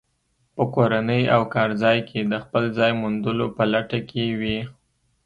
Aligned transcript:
په 0.55 0.63
کورنۍ 0.75 1.23
او 1.35 1.41
کارځای 1.55 1.97
کې 2.09 2.19
د 2.31 2.33
خپل 2.43 2.63
ځای 2.77 2.91
موندلو 3.01 3.47
په 3.57 3.63
لټه 3.73 3.99
کې 4.09 4.25
وي. 4.39 4.59